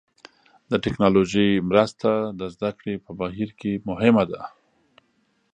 [0.71, 4.41] د ټکنالوژۍ مرسته د زده کړې په بهیر کې مهمه ده.